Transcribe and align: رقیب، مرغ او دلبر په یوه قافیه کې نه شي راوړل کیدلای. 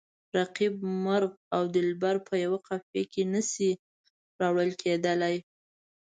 رقیب، 0.37 0.73
مرغ 1.03 1.31
او 1.55 1.61
دلبر 1.75 2.15
په 2.27 2.33
یوه 2.43 2.59
قافیه 2.67 3.03
کې 3.13 3.23
نه 3.33 3.41
شي 3.51 3.69
راوړل 4.41 4.71
کیدلای. 4.81 5.37